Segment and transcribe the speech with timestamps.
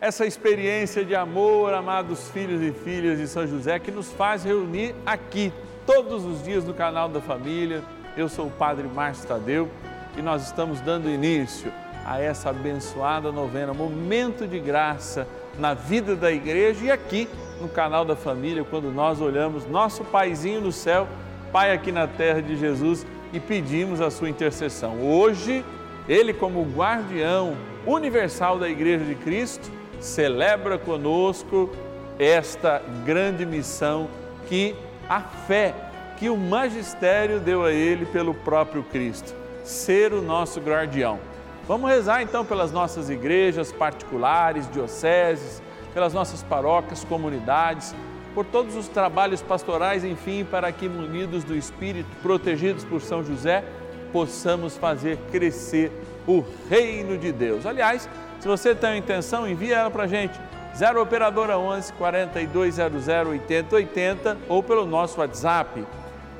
[0.00, 4.94] essa experiência de amor, amados filhos e filhas de São José, que nos faz reunir
[5.04, 5.52] aqui
[5.84, 7.82] todos os dias no canal da família.
[8.16, 9.68] Eu sou o Padre Márcio Tadeu
[10.16, 11.72] e nós estamos dando início
[12.06, 15.26] a essa abençoada novena, momento de graça
[15.58, 17.28] na vida da igreja e aqui
[17.60, 21.08] no canal da família, quando nós olhamos nosso Paizinho no céu,
[21.52, 25.00] Pai aqui na terra de Jesus e pedimos a sua intercessão.
[25.02, 25.64] Hoje,
[26.08, 27.56] ele, como guardião
[27.86, 31.70] universal da Igreja de Cristo, celebra conosco
[32.18, 34.08] esta grande missão
[34.48, 34.74] que
[35.08, 35.74] a fé,
[36.18, 41.18] que o magistério deu a ele pelo próprio Cristo, ser o nosso guardião.
[41.66, 47.94] Vamos rezar então pelas nossas igrejas particulares, dioceses, pelas nossas paróquias, comunidades,
[48.34, 53.64] por todos os trabalhos pastorais, enfim, para que, munidos do Espírito, protegidos por São José,
[54.12, 55.92] possamos fazer crescer
[56.26, 57.66] o reino de Deus.
[57.66, 58.08] Aliás,
[58.40, 60.38] se você tem a intenção, envie ela para a gente.
[60.76, 65.84] 0 Operadora 11 4200 8080 ou pelo nosso WhatsApp.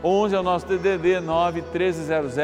[0.03, 2.37] 11 é o nosso DDD 9 1300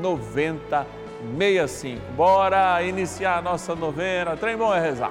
[0.00, 2.00] 9065.
[2.16, 4.36] Bora iniciar a nossa novena.
[4.36, 5.10] Trem bom é rezar.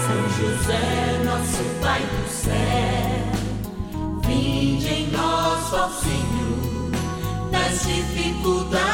[0.00, 2.54] São José, nosso Pai do céu,
[4.26, 6.90] vinde em nós, ó Senhor,
[7.50, 8.93] nas dificuldades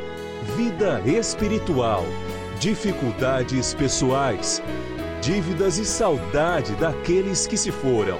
[0.55, 2.03] vida espiritual,
[2.59, 4.61] dificuldades pessoais,
[5.21, 8.17] dívidas e saudade daqueles que se foram.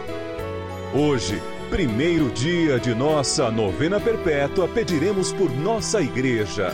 [0.94, 6.74] Hoje, primeiro dia de nossa novena perpétua, pediremos por nossa igreja.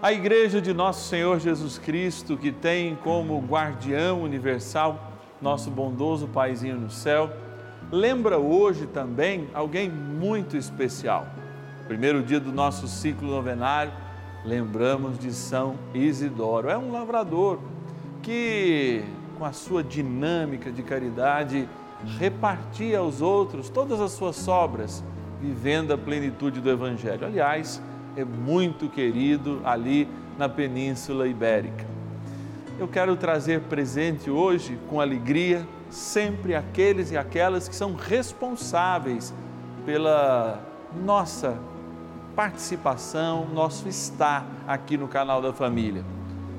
[0.00, 6.78] A Igreja de Nosso Senhor Jesus Cristo, que tem como guardião universal nosso bondoso Paizinho
[6.78, 7.30] no céu,
[7.90, 11.26] lembra hoje também alguém muito especial.
[11.88, 13.92] Primeiro dia do nosso ciclo novenário,
[14.44, 16.68] lembramos de São Isidoro.
[16.68, 17.58] É um lavrador
[18.22, 19.02] que,
[19.38, 21.68] com a sua dinâmica de caridade,
[22.18, 25.02] repartia aos outros todas as suas sobras,
[25.40, 27.26] vivendo a plenitude do Evangelho.
[27.26, 27.80] Aliás,
[28.16, 31.86] é muito querido ali na Península Ibérica.
[32.78, 39.32] Eu quero trazer presente hoje, com alegria, sempre aqueles e aquelas que são responsáveis
[39.86, 40.60] pela
[41.04, 41.56] nossa
[42.34, 46.04] participação, nosso estar aqui no canal da família.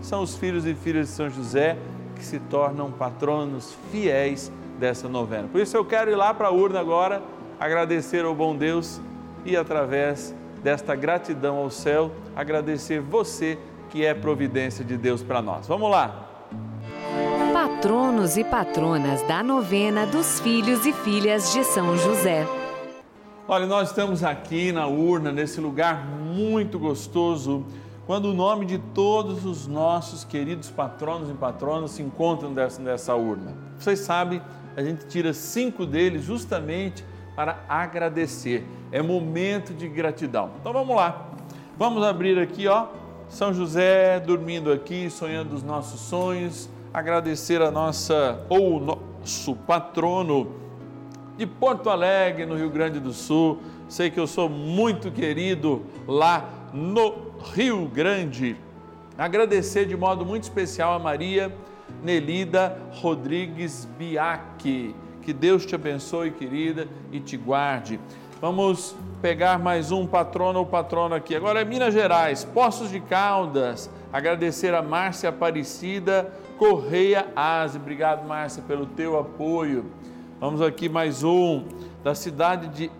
[0.01, 1.77] São os filhos e filhas de São José
[2.15, 5.47] que se tornam patronos fiéis dessa novena.
[5.51, 7.21] Por isso eu quero ir lá para a urna agora,
[7.59, 9.01] agradecer ao bom Deus
[9.43, 13.57] e através desta gratidão ao céu, agradecer você
[13.89, 15.67] que é providência de Deus para nós.
[15.67, 16.29] Vamos lá.
[17.53, 22.45] Patronos e patronas da novena dos filhos e filhas de São José.
[23.47, 27.63] Olha, nós estamos aqui na urna, nesse lugar muito gostoso,
[28.07, 33.13] quando o nome de todos os nossos queridos patronos e patronas se encontram nessa, nessa
[33.13, 33.53] urna.
[33.77, 34.41] Vocês sabem,
[34.75, 38.67] a gente tira cinco deles justamente para agradecer.
[38.91, 40.49] É momento de gratidão.
[40.59, 41.27] Então vamos lá.
[41.77, 42.87] Vamos abrir aqui, ó,
[43.29, 50.64] São José dormindo aqui, sonhando os nossos sonhos, agradecer a nossa ou o nosso patrono
[51.37, 53.59] de Porto Alegre, no Rio Grande do Sul.
[53.87, 58.55] Sei que eu sou muito querido lá no Rio Grande.
[59.17, 61.53] Agradecer de modo muito especial a Maria
[62.03, 64.95] Nelida Rodrigues Biac.
[65.21, 67.99] Que Deus te abençoe, querida, e te guarde.
[68.41, 71.35] Vamos pegar mais um patrono ou patrona aqui.
[71.35, 73.89] Agora é Minas Gerais, Poços de Caldas.
[74.11, 77.77] Agradecer a Márcia Aparecida Correia Aze.
[77.77, 79.85] Obrigado, Márcia, pelo teu apoio.
[80.37, 81.63] Vamos aqui mais um.
[82.03, 82.91] da cidade de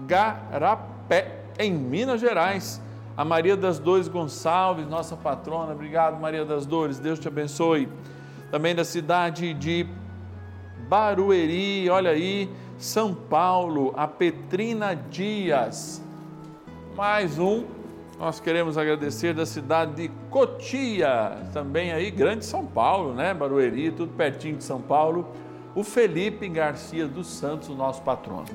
[0.00, 2.82] Igarapé, em Minas Gerais.
[3.16, 7.88] A Maria das Dores Gonçalves, nossa patrona, obrigado Maria das Dores, Deus te abençoe.
[8.50, 9.86] Também da cidade de
[10.88, 16.02] Barueri, olha aí, São Paulo, a Petrina Dias.
[16.96, 17.64] Mais um,
[18.18, 23.32] nós queremos agradecer da cidade de Cotia, também aí, grande São Paulo, né?
[23.32, 25.28] Barueri, tudo pertinho de São Paulo.
[25.74, 28.48] O Felipe Garcia dos Santos, o nosso patrono.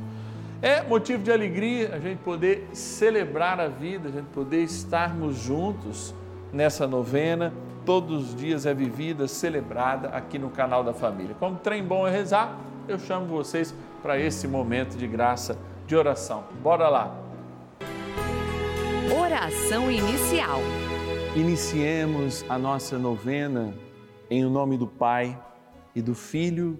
[0.62, 6.14] É motivo de alegria a gente poder celebrar a vida, a gente poder estarmos juntos
[6.52, 7.54] nessa novena.
[7.86, 11.36] Todos os dias é vivida, celebrada aqui no canal da família.
[11.40, 16.44] Como trem bom é rezar, eu chamo vocês para esse momento de graça, de oração.
[16.62, 17.16] Bora lá!
[19.16, 20.60] Oração inicial.
[21.36, 23.74] Iniciemos a nossa novena
[24.30, 25.40] em o nome do Pai
[25.96, 26.80] e do Filho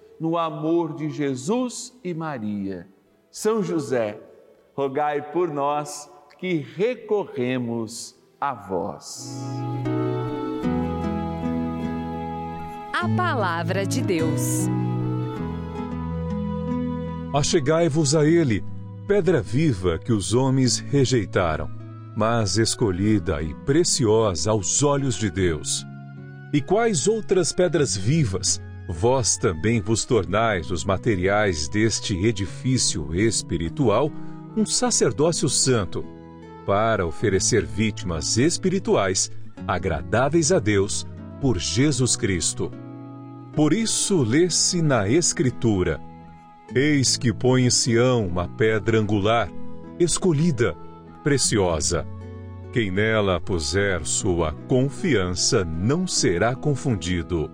[0.21, 2.87] no amor de Jesus e Maria.
[3.31, 4.21] São José,
[4.75, 6.07] rogai por nós
[6.37, 9.43] que recorremos a vós.
[12.93, 14.67] A Palavra de Deus.
[17.33, 18.63] Achegai-vos a Ele,
[19.07, 21.67] pedra viva que os homens rejeitaram,
[22.15, 25.83] mas escolhida e preciosa aos olhos de Deus.
[26.53, 34.11] E quais outras pedras vivas vós também vos tornais os materiais deste edifício espiritual?
[34.55, 36.05] um sacerdócio santo,
[36.65, 39.31] para oferecer vítimas espirituais
[39.67, 41.05] agradáveis a Deus
[41.39, 42.71] por Jesus Cristo.
[43.55, 45.99] Por isso lê-se na Escritura:
[46.73, 49.49] Eis que põe em Sião uma pedra angular,
[49.99, 50.75] escolhida,
[51.23, 52.05] preciosa.
[52.71, 57.51] Quem nela puser sua confiança não será confundido.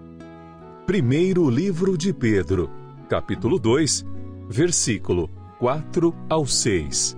[0.88, 2.72] Primeiro livro de Pedro,
[3.10, 4.06] capítulo 2,
[4.48, 5.30] versículo
[5.60, 7.18] 4 ao 6.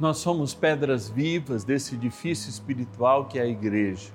[0.00, 4.10] Nós somos pedras vivas desse edifício espiritual que é a igreja.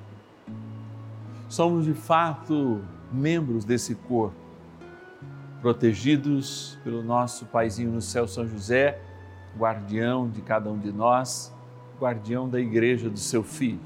[1.47, 2.81] Somos de fato
[3.13, 4.35] membros desse corpo,
[5.61, 8.99] protegidos pelo nosso Paizinho no céu, São José,
[9.57, 11.55] guardião de cada um de nós,
[11.97, 13.79] guardião da igreja do seu filho.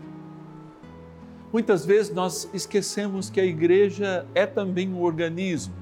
[1.52, 5.74] Muitas vezes nós esquecemos que a igreja é também um organismo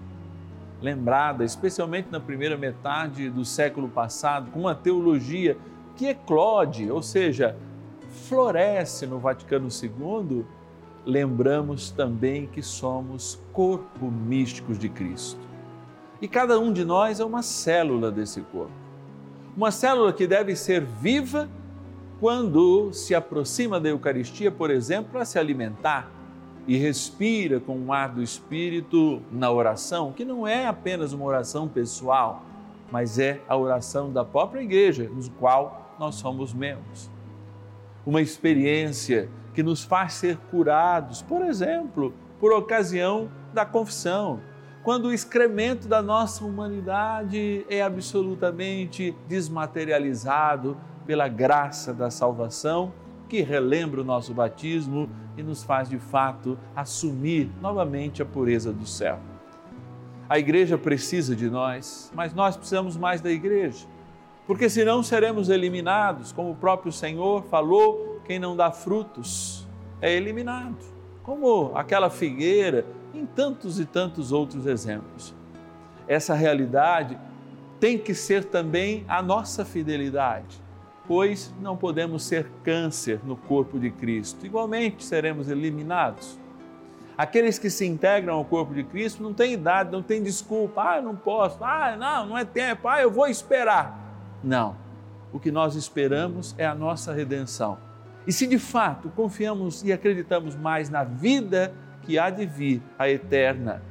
[0.81, 5.57] lembrada, especialmente na primeira metade do século passado, com uma teologia
[5.95, 7.55] que eclode, ou seja,
[8.27, 10.45] floresce no Vaticano II,
[11.05, 15.39] lembramos também que somos corpo místicos de Cristo.
[16.21, 18.71] E cada um de nós é uma célula desse corpo.
[19.55, 21.49] Uma célula que deve ser viva
[22.19, 26.11] quando se aproxima da Eucaristia, por exemplo, para se alimentar
[26.67, 31.67] e respira com o ar do Espírito na oração, que não é apenas uma oração
[31.67, 32.43] pessoal,
[32.91, 37.09] mas é a oração da própria igreja, no qual nós somos membros.
[38.05, 44.39] uma experiência que nos faz ser curados, por exemplo, por ocasião da confissão,
[44.83, 50.77] quando o excremento da nossa humanidade é absolutamente desmaterializado
[51.09, 52.93] pela graça da salvação,
[53.27, 58.85] que relembra o nosso batismo e nos faz de fato assumir novamente a pureza do
[58.85, 59.17] céu.
[60.29, 63.87] A igreja precisa de nós, mas nós precisamos mais da igreja,
[64.45, 69.67] porque senão seremos eliminados, como o próprio Senhor falou: quem não dá frutos
[69.99, 70.77] é eliminado,
[71.23, 72.85] como aquela figueira
[73.15, 75.33] em tantos e tantos outros exemplos.
[76.07, 77.19] Essa realidade
[77.79, 80.68] tem que ser também a nossa fidelidade,
[81.09, 84.45] pois não podemos ser câncer no corpo de Cristo.
[84.45, 86.39] Igualmente seremos eliminados.
[87.17, 90.83] Aqueles que se integram ao corpo de Cristo não têm idade, não têm desculpa.
[90.83, 91.63] Ah, eu não posso.
[91.63, 92.87] Ah, não, não é tempo.
[92.87, 93.99] Ah, eu vou esperar.
[94.43, 94.77] Não.
[95.33, 97.79] O que nós esperamos é a nossa redenção.
[98.27, 101.73] E se de fato confiamos e acreditamos mais na vida
[102.03, 103.81] que há de vir, a eterna,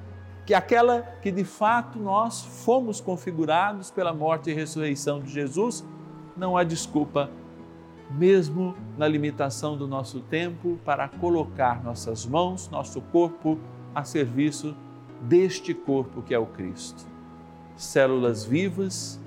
[0.47, 5.85] que aquela que de fato nós fomos configurados pela morte e ressurreição de Jesus,
[6.39, 7.29] não há desculpa,
[8.11, 13.59] mesmo na limitação do nosso tempo, para colocar nossas mãos, nosso corpo
[13.95, 14.75] a serviço
[15.21, 17.07] deste corpo que é o Cristo.
[17.77, 19.21] Células vivas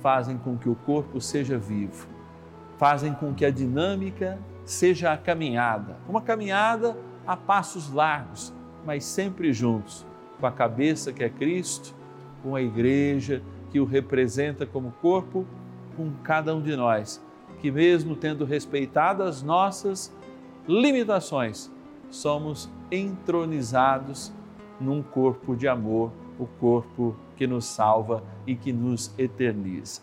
[0.00, 2.06] fazem com que o corpo seja vivo,
[2.76, 6.96] fazem com que a dinâmica seja a caminhada, uma caminhada
[7.26, 8.52] a passos largos,
[8.84, 10.06] mas sempre juntos,
[10.38, 11.94] com a cabeça que é Cristo,
[12.42, 15.46] com a igreja que o representa como corpo,
[15.98, 17.20] com cada um de nós,
[17.60, 20.14] que mesmo tendo respeitado as nossas
[20.66, 21.68] limitações,
[22.08, 24.32] somos entronizados
[24.80, 30.00] num corpo de amor, o corpo que nos salva e que nos eterniza.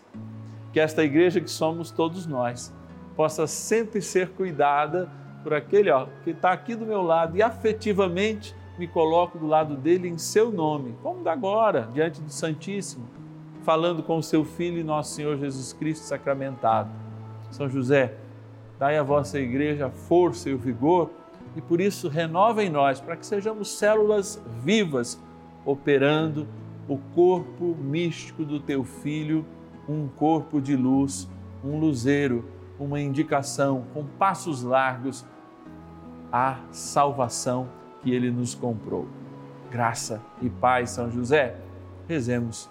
[0.70, 2.74] Que esta igreja que somos todos nós
[3.16, 5.10] possa sempre ser cuidada
[5.42, 9.74] por aquele ó, que está aqui do meu lado e afetivamente me coloco do lado
[9.76, 13.08] dele em seu nome, como da agora, diante do Santíssimo,
[13.66, 16.88] falando com o seu Filho nosso Senhor Jesus Cristo sacramentado.
[17.50, 18.14] São José,
[18.78, 21.10] dai à vossa igreja força e o vigor
[21.56, 25.20] e por isso renova em nós, para que sejamos células vivas,
[25.64, 26.46] operando
[26.86, 29.44] o corpo místico do teu Filho,
[29.88, 31.28] um corpo de luz,
[31.64, 32.44] um luzeiro,
[32.78, 35.26] uma indicação com passos largos
[36.30, 37.66] a salvação
[38.00, 39.08] que ele nos comprou.
[39.72, 41.56] Graça e paz, São José.
[42.06, 42.70] Rezemos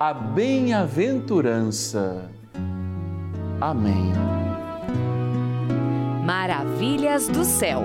[0.00, 2.30] a bem-aventurança.
[3.60, 4.10] Amém.
[6.24, 7.82] Maravilhas do céu.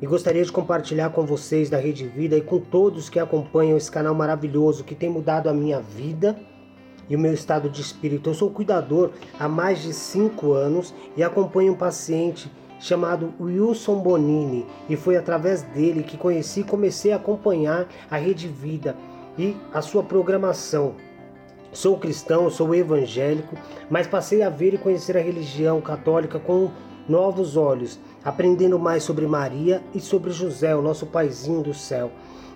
[0.00, 3.90] E gostaria de compartilhar com vocês da Rede Vida e com todos que acompanham esse
[3.90, 6.38] canal maravilhoso que tem mudado a minha vida
[7.10, 8.30] e o meu estado de espírito.
[8.30, 14.64] Eu sou cuidador há mais de cinco anos e acompanho um paciente chamado Wilson Bonini
[14.88, 18.94] e foi através dele que conheci e comecei a acompanhar a Rede Vida
[19.38, 20.94] e a sua programação.
[21.72, 23.54] Sou cristão, sou evangélico,
[23.88, 26.70] mas passei a ver e conhecer a religião católica com
[27.08, 32.10] novos olhos, aprendendo mais sobre Maria e sobre José, o nosso paizinho do céu.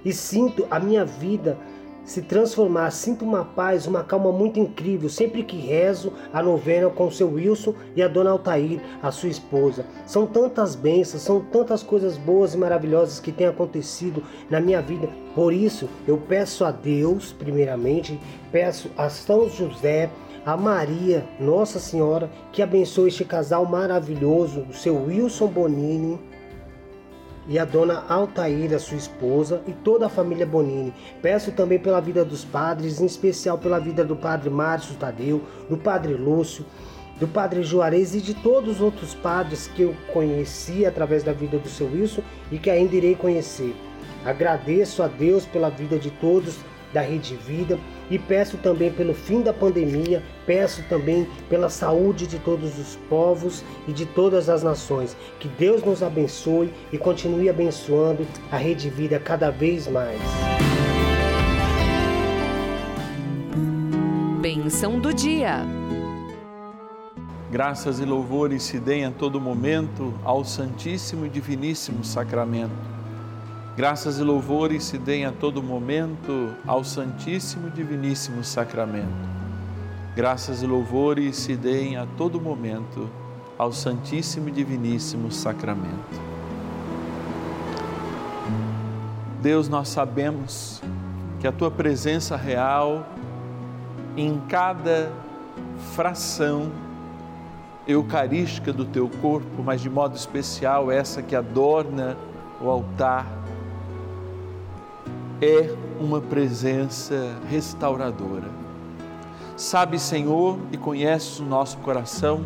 [0.04, 1.56] E sinto a minha vida
[2.04, 2.90] se transformar.
[2.90, 7.32] Sinto uma paz, uma calma muito incrível sempre que rezo a novena com o seu
[7.32, 9.84] Wilson e a dona Altair, a sua esposa.
[10.06, 15.08] São tantas bênçãos, são tantas coisas boas e maravilhosas que têm acontecido na minha vida.
[15.34, 18.18] Por isso, eu peço a Deus, primeiramente,
[18.50, 20.10] peço a São José,
[20.44, 26.31] a Maria, Nossa Senhora, que abençoe este casal maravilhoso, o seu Wilson Bonini
[27.48, 30.94] e a dona Altaíra, sua esposa, e toda a família Bonini.
[31.20, 35.76] Peço também pela vida dos padres, em especial pela vida do padre Márcio Tadeu, do
[35.76, 36.64] padre Lúcio,
[37.18, 41.58] do padre Juarez e de todos os outros padres que eu conheci através da vida
[41.58, 43.74] do seu Wilson e que ainda irei conhecer.
[44.24, 46.58] Agradeço a Deus pela vida de todos
[46.92, 47.78] da Rede Vida
[48.10, 53.64] e peço também pelo fim da pandemia, peço também pela saúde de todos os povos
[53.86, 55.16] e de todas as nações.
[55.38, 60.20] Que Deus nos abençoe e continue abençoando a Rede Vida cada vez mais.
[64.40, 65.64] Bênção do dia.
[67.50, 73.01] Graças e louvores se deem a todo momento ao Santíssimo e Diviníssimo Sacramento.
[73.74, 79.30] Graças e louvores se deem a todo momento ao Santíssimo e Diviníssimo Sacramento.
[80.14, 83.08] Graças e louvores se deem a todo momento
[83.56, 86.20] ao Santíssimo e Diviníssimo Sacramento.
[89.40, 90.82] Deus, nós sabemos
[91.40, 93.06] que a tua presença real
[94.18, 95.10] em cada
[95.94, 96.70] fração
[97.88, 102.18] eucarística do teu corpo, mas de modo especial essa que adorna
[102.60, 103.41] o altar
[105.42, 108.48] é uma presença restauradora.
[109.56, 112.44] Sabe, Senhor, e conhece o nosso coração,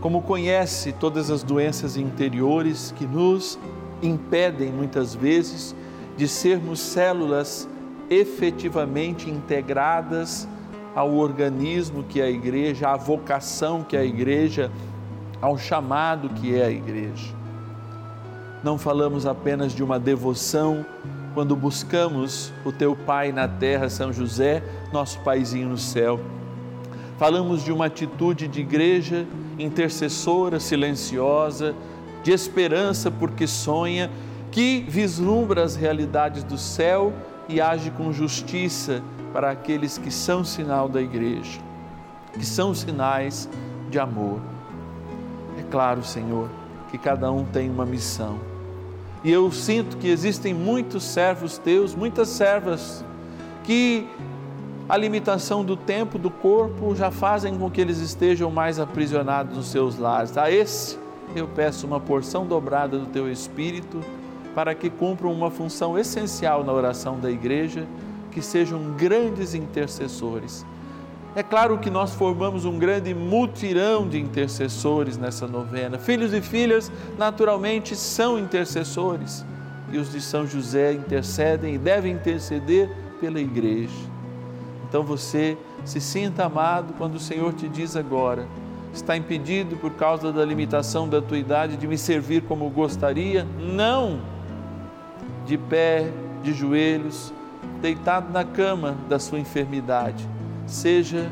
[0.00, 3.58] como conhece todas as doenças interiores que nos
[4.02, 5.76] impedem muitas vezes
[6.16, 7.68] de sermos células
[8.08, 10.48] efetivamente integradas
[10.94, 14.70] ao organismo que é a igreja, à vocação que é a igreja,
[15.42, 17.34] ao chamado que é a igreja.
[18.64, 20.84] Não falamos apenas de uma devoção
[21.36, 26.18] quando buscamos o teu Pai na terra, São José, nosso Paizinho no céu.
[27.18, 29.26] Falamos de uma atitude de igreja
[29.58, 31.74] intercessora, silenciosa,
[32.22, 34.10] de esperança porque sonha,
[34.50, 37.12] que vislumbra as realidades do céu
[37.50, 41.60] e age com justiça para aqueles que são sinal da igreja,
[42.32, 43.46] que são sinais
[43.90, 44.40] de amor.
[45.60, 46.48] É claro, Senhor,
[46.90, 48.55] que cada um tem uma missão
[49.24, 53.04] e eu sinto que existem muitos servos teus, muitas servas,
[53.64, 54.06] que
[54.88, 59.66] a limitação do tempo, do corpo, já fazem com que eles estejam mais aprisionados nos
[59.66, 60.36] seus lares.
[60.38, 60.98] A esse
[61.34, 64.00] eu peço uma porção dobrada do teu Espírito
[64.54, 67.86] para que cumpram uma função essencial na oração da igreja,
[68.30, 70.64] que sejam grandes intercessores
[71.36, 75.98] é claro que nós formamos um grande mutirão de intercessores nessa novena.
[75.98, 79.44] Filhos e filhas, naturalmente, são intercessores.
[79.92, 83.92] E os de São José intercedem e devem interceder pela igreja.
[84.88, 88.48] Então você se sinta amado quando o Senhor te diz agora:
[88.94, 93.46] está impedido por causa da limitação da tua idade de me servir como gostaria?
[93.60, 94.20] Não!
[95.44, 96.10] De pé,
[96.42, 97.30] de joelhos,
[97.82, 100.35] deitado na cama da sua enfermidade
[100.66, 101.30] seja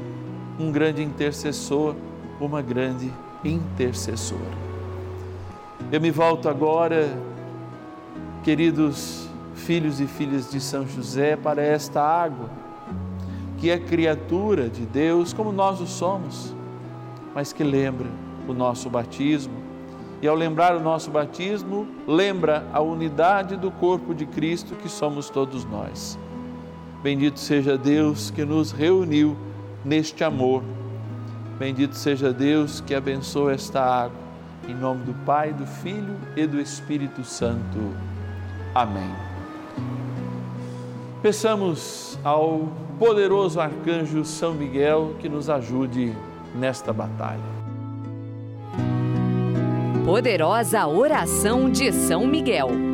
[0.59, 1.95] um grande intercessor,
[2.41, 3.13] uma grande
[3.45, 4.65] intercessora.
[5.91, 7.09] Eu me volto agora,
[8.43, 12.49] queridos filhos e filhas de São José, para esta água,
[13.59, 16.55] que é criatura de Deus, como nós o somos,
[17.35, 18.09] mas que lembra
[18.47, 19.65] o nosso batismo.
[20.23, 25.29] E ao lembrar o nosso batismo, lembra a unidade do corpo de Cristo que somos
[25.29, 26.19] todos nós.
[27.05, 29.37] Bendito seja Deus que nos reuniu
[29.85, 30.63] neste amor.
[31.59, 34.17] Bendito seja Deus que abençoa esta água.
[34.67, 37.95] Em nome do Pai, do Filho e do Espírito Santo.
[38.75, 39.15] Amém.
[41.21, 46.17] Peçamos ao poderoso arcanjo São Miguel que nos ajude
[46.55, 47.55] nesta batalha.
[50.07, 52.94] Poderosa oração de São Miguel.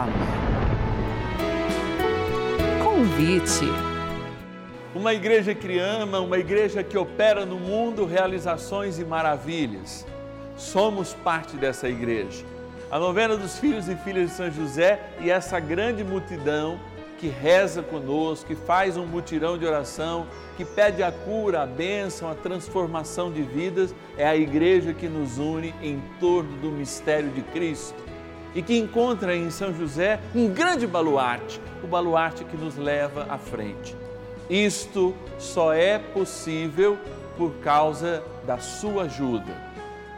[0.00, 0.14] Amém.
[2.82, 3.66] Convite.
[4.94, 10.06] Uma igreja que ama, uma igreja que opera no mundo realizações e maravilhas.
[10.56, 12.46] Somos parte dessa igreja.
[12.90, 16.80] A novena dos filhos e filhas de São José e essa grande multidão
[17.18, 22.30] que reza conosco, que faz um mutirão de oração, que pede a cura, a bênção,
[22.30, 27.42] a transformação de vidas, é a igreja que nos une em torno do mistério de
[27.42, 28.09] Cristo
[28.54, 33.38] e que encontra em São José um grande baluarte, o baluarte que nos leva à
[33.38, 33.96] frente.
[34.48, 36.98] Isto só é possível
[37.36, 39.52] por causa da sua ajuda.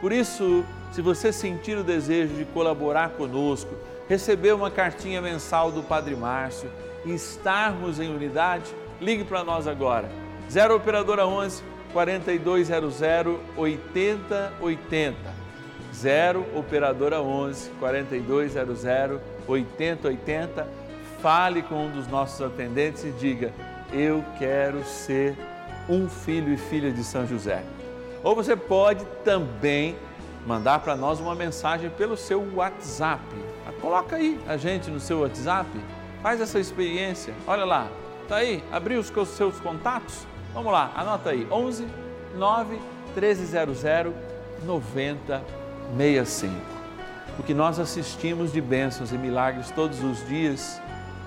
[0.01, 3.73] Por isso, se você sentir o desejo de colaborar conosco,
[4.09, 6.69] receber uma cartinha mensal do Padre Márcio
[7.05, 10.09] e estarmos em unidade, ligue para nós agora.
[10.49, 13.01] 0 operadora 11 4200
[13.55, 15.32] 8080.
[15.93, 20.67] 0 operadora 11 4200 8080.
[21.21, 23.53] Fale com um dos nossos atendentes e diga:
[23.91, 25.37] eu quero ser
[25.87, 27.63] um filho e filha de São José.
[28.23, 29.95] Ou você pode também
[30.45, 33.23] mandar para nós uma mensagem pelo seu WhatsApp.
[33.79, 35.69] Coloca aí a gente no seu WhatsApp,
[36.21, 37.33] faz essa experiência.
[37.45, 37.89] Olha lá,
[38.29, 40.25] tá aí, abriu os seus contatos?
[40.53, 41.85] Vamos lá, anota aí: 11
[42.37, 42.79] 9
[43.13, 43.83] 1300
[45.95, 46.53] 9065.
[47.39, 50.79] O que nós assistimos de bênçãos e milagres todos os dias,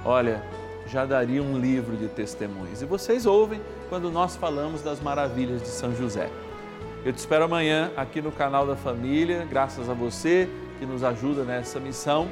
[0.05, 0.43] olha,
[0.87, 2.81] já daria um livro de testemunhos.
[2.81, 6.31] E vocês ouvem quando nós falamos das maravilhas de São José.
[7.05, 11.45] Eu te espero amanhã aqui no canal da Família, graças a você que nos ajuda
[11.45, 12.29] nessa missão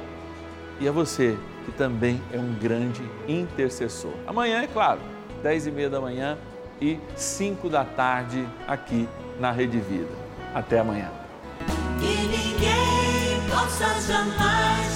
[0.79, 4.13] e a você que também é um grande intercessor.
[4.27, 4.99] Amanhã, é claro,
[5.41, 6.37] 10 e meia da manhã
[6.79, 9.07] e 5 da tarde aqui
[9.39, 10.11] na Rede Vida.
[10.53, 11.24] Até amanhã.
[13.57, 14.94] of such a